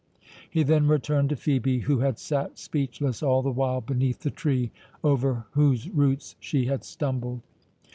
[0.49, 4.71] He then returned to Phœbe, who had sate speechless all the while beneath the tree
[5.03, 7.41] over whose roots she had stumbled.